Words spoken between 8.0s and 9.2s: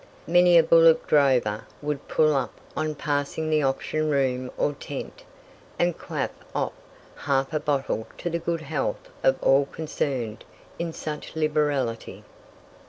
to the good health